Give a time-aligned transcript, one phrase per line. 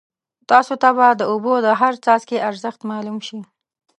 [0.49, 3.39] تاسو ته به د اوبو د هر څاڅکي ارزښت معلوم شي.